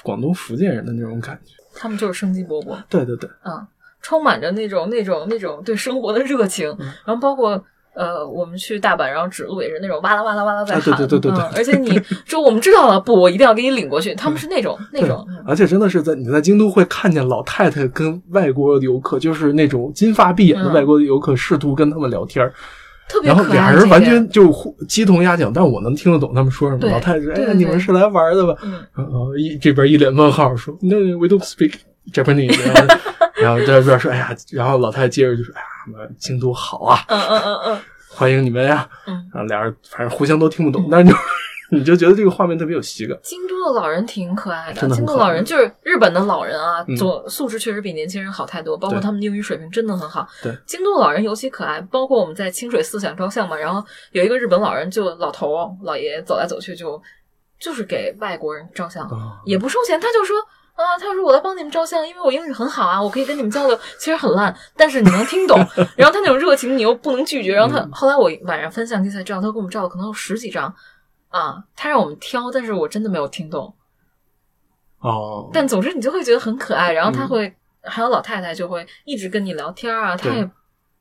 [0.03, 1.53] 广东福建人的那种感觉。
[1.73, 2.77] 他们就是生机勃勃。
[2.87, 3.67] 对对对，啊，
[4.01, 6.85] 充满着那种那种那种对生活的热情，嗯。
[7.05, 7.63] 然后包括。
[7.97, 14.13] 呃，我们去大阪，然后指路也是那种哇啦哇啦哇啦在啊对喊，对对对对嗯而且你说我们知道了，不，我一定要给你领过去。
[14.13, 22.53] 他们是那种那种，嗯而且真的是在你在京都会看见老太太跟外国游客，就是那种金发碧眼的嗯外国游客，试图跟他们聊天儿，
[23.09, 23.43] 特别然后。
[23.51, 26.87] 俩人完全就互鸡同鸭讲，但是我能听得懂他们说什么。
[26.87, 31.73] 老太太说：“哎你们是来玩的吧？”嗯然后一这边一脸问号说：“No, we don't speak
[32.13, 32.55] Japanese。
[32.63, 32.95] ”然后
[33.41, 39.13] 然后这边说：“哎呀，然后老太太接着就说：‘哎呀，我们京都好啊，嗯嗯嗯嗯欢迎你们呀。’嗯。
[39.33, 41.17] 然后俩人反正互相都听不懂，但是就
[41.69, 43.17] 你就觉得这个画面特别有喜感。
[43.21, 46.95] 京都的老人挺可爱的，京都老人就是日本的老人啊嗯，
[47.29, 50.27] 素质确实比年轻人好太多，包括他们的英语水平真的很好。
[50.41, 57.01] 对，京都的老人尤其可爱，包括我们在清水寺想照相嘛，然后有一个日本老人就老头老爷走来走去就
[57.59, 60.35] 就是给外国人照相，啊也不收钱，他就说。
[60.77, 63.77] 啊，他说我来帮你们照相，因为我英语很好啊，我可以跟你们交流。
[63.97, 65.57] 其实很烂，但是你能听懂。
[65.97, 67.53] 然后他那种热情，你又不能拒绝。
[67.53, 70.73] 然后他、嗯后来我晚上分相机才知道，他给我们照了可能有十几张
[71.29, 73.73] 啊，他让我们挑，但是我真的没有听懂。
[74.99, 80.47] 哦，但总之你就会觉得很可爱，然后他嗯会、还有老太太就会一直跟你聊天啊，他也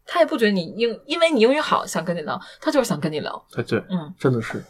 [0.06, 3.44] 他也不觉得你英，因为你英语好想跟你聊，他就是想跟你聊。
[3.52, 4.62] 对对，嗯，真的是，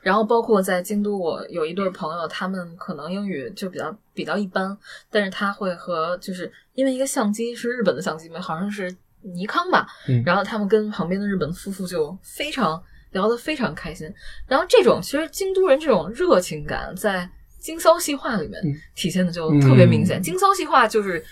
[0.00, 4.76] 然后包括在京都，我有一对朋友，他们可能英语就比较比较一般，
[5.10, 14.12] 但是他会和就是因为一个相机是日本的相机嘛，好像是尼康吧，嗯然后他们跟旁边的日本夫妇就非常聊得非常开心。
[14.46, 20.20] 然后这种其实京都人这种热情感，在京骚细化里面嗯体现的就特别明显。
[20.20, 21.24] 嗯京骚细化就是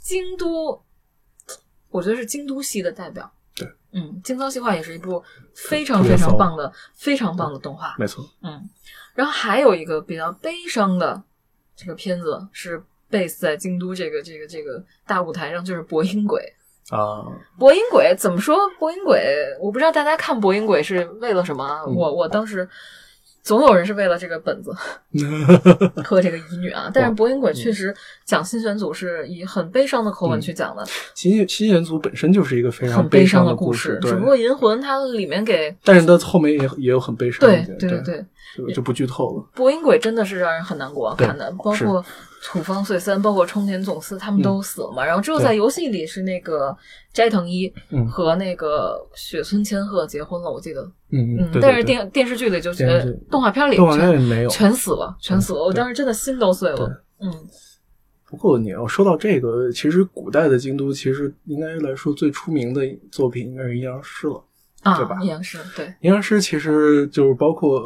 [0.00, 0.80] 京都，
[1.88, 3.32] 我觉得是京都系的代表。
[3.92, 5.22] 对，嗯，京骚细化也是一部
[5.54, 7.94] 非常非常棒的、非常棒的动画。
[7.98, 8.24] 没错。
[8.42, 8.68] 嗯，
[9.14, 11.22] 然后还有一个比较悲伤的
[11.76, 16.40] 这个片子是 base 在京都这个这个这个大舞台上，就是《博音鬼》。
[16.90, 17.24] 啊，
[17.58, 18.56] 博音鬼怎么说？
[18.78, 19.22] 博音鬼，
[19.60, 22.68] 我不知道大家看博音鬼是为了什么我我当时
[23.42, 24.72] 总有人是为了这个本子
[26.04, 33.98] 和这个乙女啊，但是博音鬼确实讲新选组是以很悲伤的口吻去讲的，新新选组本身就是一个非常很悲伤的故事。
[34.00, 34.10] 对。
[34.10, 38.24] 只不过银魂它里面给但是它后面也也有很悲伤对一点，对对对，
[38.56, 39.44] 就就不剧透了。
[39.54, 42.04] 博音鬼真的是让人很难过对看的，包括
[42.44, 45.04] 土方岁三，包括冲田总司，他们都死了嘛。
[45.04, 46.76] 然后只有在游戏里是那个
[47.12, 50.82] 斋藤一嗯和那个雪村千鹤结婚了，我记得。
[51.10, 53.00] 嗯嗯，对但是电电视剧里就觉
[53.30, 55.62] 动画片里动画片全里没有，全死了，全死了。
[55.62, 57.04] 我当时真的心都碎了。
[57.20, 57.32] 嗯，
[58.28, 64.44] 不过你要说到这个，其实古代的京都，其实应该来说最出名的作品应该是阴阳师了。
[64.82, 67.80] 啊，对吧阴阳师对，阴阳师其实就是包括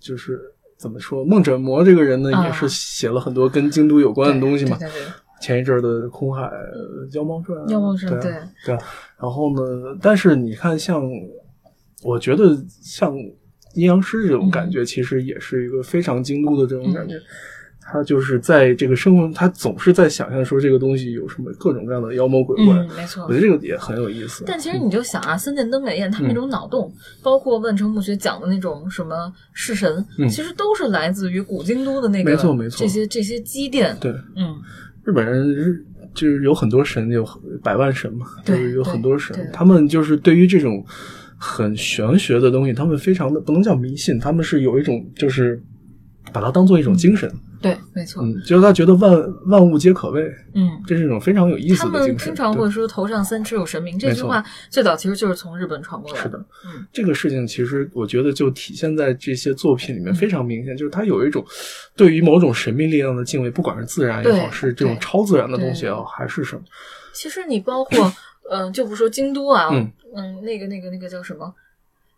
[0.00, 0.40] 就是
[0.78, 4.76] 怎么说，梦枕魔这个人呢，啊也是写了很多跟京都有关的东西嘛。
[4.78, 5.06] 对对对
[5.40, 8.74] 前一阵儿的《空海呃妖猫传》啊，妖猫传对啊对。
[9.20, 11.02] 然后呢，但是你看像，
[12.02, 13.14] 我觉得像
[13.74, 17.14] 阴阳师这种感觉，其实也是一个非常京都的这种感觉。
[17.90, 22.74] 他就是在这个生活，他总是在想象说这个东西有什么各种各样的妖魔鬼怪。
[22.74, 23.34] 嗯，没错我觉。
[23.34, 24.44] 得这个也很有意思。
[24.46, 33.96] 但其实你就想啊，森田登美彦他们那种脑洞，包括万城墓穴讲的那种什么式神，嗯其实都是来自于古京都的那个没错没错这些这些积淀。
[34.00, 34.54] 对，嗯，
[35.04, 35.82] 日本人日
[36.14, 37.24] 就是有很多神，有
[37.62, 40.84] 百万神嘛，就是有很多神他们就是对于这种
[41.36, 45.62] 很玄学的东西，他们非常的不能叫迷信，他们是有一种就是
[46.32, 48.22] 把它当做一种精神，对，没错。
[48.22, 50.22] 嗯，就是他觉得万万物皆可畏，
[50.54, 52.08] 嗯，这是一种非常有意思的精神。
[52.08, 61.44] 们经常会说“头上三尺有神明”这句话，最早其实就是从日本传过来是的，嗯，这个事情其实我觉得就体现在这些作品里面非常明显，就是他有一种
[61.96, 66.62] 对于某种神秘力量的敬畏，不管是自然也好，是这种超自然的东西也好，还是什么，
[67.12, 68.12] 其实你包括，
[68.50, 69.90] 嗯、就不说京都啊，嗯。
[70.16, 71.54] 嗯，那个那个那个叫什么？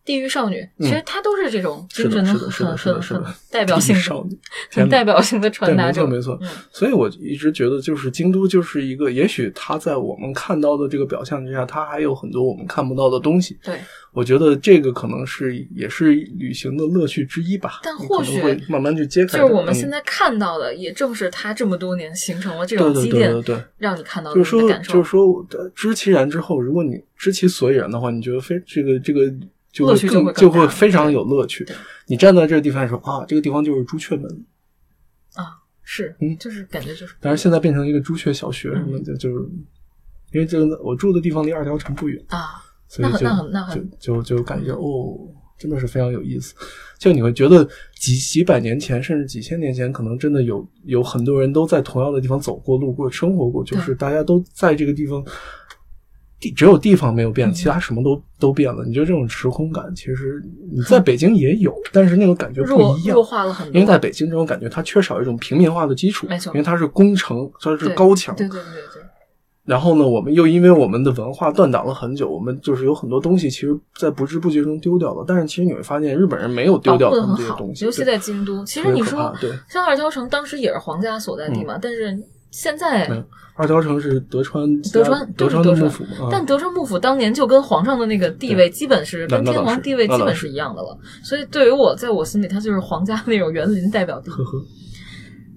[0.05, 6.07] 地狱少女，嗯其实它都是这种精神是的是的很很是的是的 很代表性的、少女，代表性的传，达者。
[6.07, 6.39] 没错没错。
[6.43, 13.59] 嗯所以我一直觉得，就是京都就是一个，也许它在我们看到的这个表象之下，它还有很多我们看不到的东西。
[13.63, 13.79] 对，
[14.13, 17.81] 我觉得这个可能是也是旅行的乐趣之一吧。
[17.83, 19.39] 但或许会慢慢去揭开。
[19.39, 24.61] 就是我们嗯现在看到的，也正是它这么多年形成了这种积淀，对对对，让你看到就是说。
[24.83, 29.31] 就是说呃知其然之后，如果你知其所以然的话，你觉得非这个这个
[29.73, 31.67] 就会就更就会非常有乐趣。
[32.07, 34.25] 你站在这个地方说啊，这个地方就是朱雀门，
[35.35, 39.49] 啊，是，嗯就是感觉就是，但是现在变成一个朱雀小学什么的，就是
[40.33, 42.21] 因为这个我住的地方离二条城不远。
[42.29, 43.29] 啊，所以就
[44.01, 45.17] 就就就感觉哦，
[45.57, 46.53] 真的是非常有意思。
[46.99, 55.25] 就你会觉得几几百年前，甚至几千年前，可能真的有有很多人都在同样的地方走过、路过、生活过，就是大家都在这个地方。
[56.41, 58.83] 地只有地方没有变，嗯其他什么都都变了。
[58.85, 63.23] 你觉得这种时空感，其实你在北京也有，但是那种感觉不一样弱弱。
[63.23, 63.75] 化了很多。
[63.75, 69.03] 因为在北京这种感觉，它缺少一种平民化的基础，没错因为它是工程，它是高墙，对对对对对，
[69.67, 75.23] 然后呢，我们又因为我们的文化断档了很久，我们就是有很多东西，其实，在不知不觉中丢掉了。
[75.29, 78.65] 但是，其实你会发现，日本人没有丢掉很好们这些东，西，尤其在京都。
[78.65, 82.19] 其实你说，对，嗯像二条城当时也是皇家所在地嘛，但是
[82.51, 83.09] 现在
[83.57, 94.31] 二条城是德川德川德川的幕府但德川幕府当年就跟皇上的那个地位基本是跟天皇地位基本是是一样的了，所以对于我，在我心里，它就是皇家那种园林代表地。
[94.31, 94.59] 呵呵，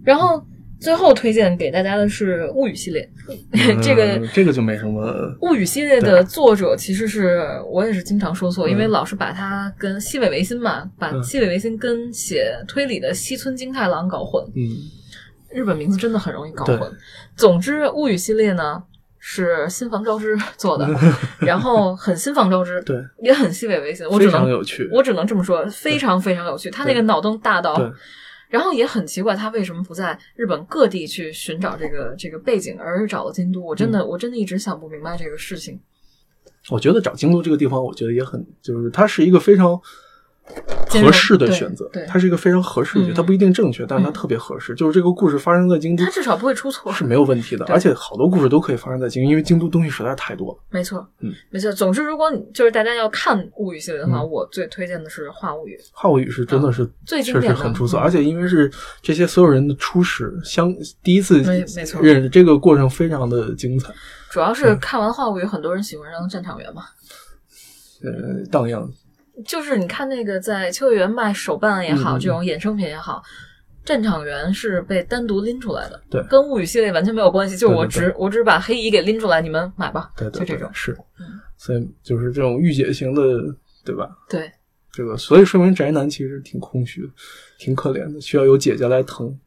[0.04, 0.44] 然后
[0.82, 3.10] 最后推荐给大家的是物语系列，
[3.82, 5.02] 这个嗯这个就没什么，
[5.42, 11.24] 物语系列的作者其实是我也是经常说错，嗯因为老是把它跟西尾维新嘛，把嗯。
[11.24, 14.44] 西尾维新跟写推理的西村京太郎搞混。
[14.56, 14.62] 嗯，
[15.54, 16.92] 日本名字真的很容易搞混。
[17.36, 18.84] 总之，物语系列呢
[19.20, 20.88] 是新房昭之做的，
[21.40, 24.06] 然后很新房昭之，对，也很西尾维新。
[24.08, 26.70] 我只能有趣，我只能这么说，非常非常有趣。
[26.70, 27.94] 他那个脑洞大到，
[28.50, 33.62] 然后也很奇怪，他为什么不在日本各地去寻找这个这个背景，而是找了京都？
[33.62, 35.80] 我真的、嗯我真的一直想不明白这个事情。
[36.70, 39.80] 我觉得找京都这个地方，我觉得也很，就是它是一个非常
[40.90, 44.76] 合适的选择对，它是一个非常合适的选择，嗯它不一定正确，但是它嗯特别合适。
[44.76, 46.92] 就是这个故事发生在京都它，至少不会出错。
[46.92, 50.60] 是没有问题的，而且好多故事都可以发生在京都，因为京都东西实在是太多了。
[50.70, 51.72] 没错，嗯，没错。
[51.72, 55.76] 总之，如果你就是大家要看物语系列的话，嗯我最推荐的是《画物语》。
[55.94, 58.70] 话物语是真的是确最经典的实很出色，嗯而且因为是
[59.02, 63.92] 这些所有人的初始相第一次没没错认识，这个过程非常的精彩，
[64.30, 66.84] 主要嗯是看完《画物语》，很多人喜欢上战场员嘛。
[68.04, 68.88] 呃，荡漾。
[69.46, 73.24] 就是你看那个在秋叶原卖手办也好，这种衍生品也好，
[73.84, 77.58] 战场员是被单独拎出来的，对跟物语系列完全没有关系。
[77.58, 80.70] 就我对对只我只把黑衣给拎出来，你们买吧，对对对，就这种。
[80.74, 83.22] 是嗯，所以就是这种御姐型的，
[83.84, 84.10] 对吧？
[84.30, 84.52] 对，
[84.92, 87.10] 这个，所以说明宅男其实挺空虚的，
[87.58, 89.38] 挺可怜的，需要有姐姐来疼。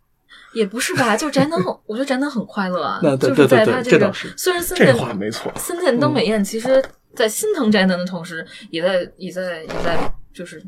[0.52, 1.16] 也不是吧？
[1.16, 2.98] 就宅男， 我觉得宅男很快乐啊。
[3.02, 6.82] 那对就是在对对他个对这倒是虽然森这田话没错，森田登美彦其实，
[7.16, 10.62] 在心疼宅男的同时，也在也在也在就是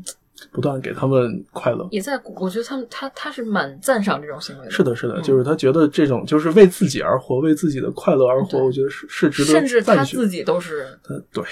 [0.51, 1.87] 不断给他们快乐。
[1.91, 4.71] 也在，我觉得他们他他是蛮赞赏这种行为的。
[4.71, 10.03] 是的，是的，嗯就是他觉得这种就是为自己而活，为自己的快乐而活，我觉得是是值得甚至他。
[10.03, 11.43] 自己都是呃对，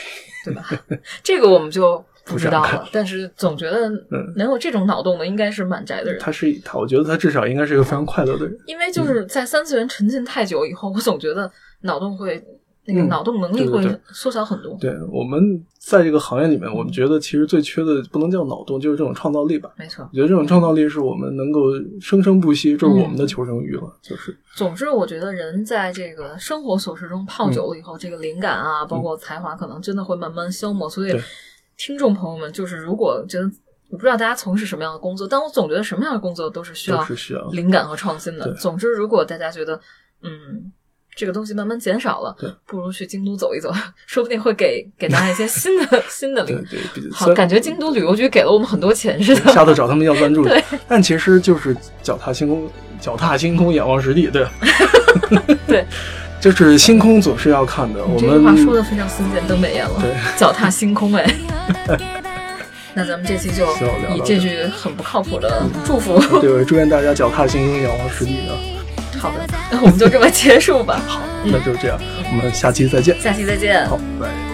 [0.45, 0.65] 对吧？
[1.21, 2.89] 这个我们就不知道了。
[2.91, 3.89] 但是总觉得
[4.35, 6.19] 能有这种脑洞的，应该是满宅的人。
[6.19, 8.57] 他是他，我觉得他至少应该是一个非常快乐的人。
[8.65, 11.51] 因为就是在三次元沉浸太久以后，我总觉得
[11.81, 12.43] 脑洞会。
[12.87, 13.83] 那个脑洞能力会
[14.13, 14.77] 缩小很多。
[14.79, 19.69] 对我们在这个行业里面，我们觉得其实最缺的不能叫脑洞，就是这种创造力吧。
[19.77, 21.63] 没错，我觉得这种创造力是我们能够
[21.99, 23.93] 生生不息，这是我们的求生欲了。
[24.01, 30.89] 就是，总之，我觉得人在这个生活琐事中泡久了以后，这个灵感啊，包括才华，可能真的会慢慢消磨。
[30.89, 31.13] 所以，
[31.77, 33.51] 听众朋友们，就是如果觉得
[33.89, 37.05] 我不知道大家从事什么样的工作，但我总觉得什么样的工作都是需要
[37.51, 38.53] 灵感和创新的。
[38.53, 39.77] 总之，如果大家觉得
[40.21, 40.71] 嗯。
[41.17, 43.73] 这个东西慢慢减少了，对，不如去京都走一走，
[44.05, 46.79] 说不定会给给大家一些 新的新的灵对，
[47.11, 49.51] 好，感觉京都旅游局给了我们很多钱似的。
[49.51, 50.43] 下次找他们要赞助。
[50.47, 52.69] 对，但其实就是脚踏星空，
[53.01, 54.45] 脚踏星空，仰望实地，对。
[55.65, 55.83] 对，
[56.39, 58.05] 就是星空总是要看的。
[58.05, 59.99] 我们这句话说的非常新鲜，登美艳了。
[59.99, 61.25] 对，脚踏星空，哎。
[62.93, 63.65] 那咱们这期就
[64.15, 68.76] 以这句很不靠谱的祝福，对，祝愿大家脚踏星空，仰望实地啊。
[69.19, 71.01] 好的，那 我们就这么结束吧。
[71.07, 71.99] 好，那就这样，
[72.31, 73.19] 我们下期再见。
[73.19, 73.87] 下期再见。
[73.87, 74.46] 好，拜。